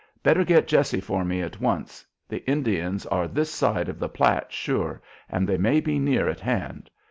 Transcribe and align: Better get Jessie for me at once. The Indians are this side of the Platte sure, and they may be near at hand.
Better 0.23 0.43
get 0.43 0.67
Jessie 0.67 0.99
for 0.99 1.23
me 1.23 1.43
at 1.43 1.61
once. 1.61 2.03
The 2.27 2.43
Indians 2.49 3.05
are 3.05 3.27
this 3.27 3.51
side 3.51 3.87
of 3.87 3.99
the 3.99 4.09
Platte 4.09 4.51
sure, 4.51 4.99
and 5.29 5.47
they 5.47 5.59
may 5.59 5.79
be 5.79 5.99
near 5.99 6.27
at 6.27 6.39
hand. 6.39 6.89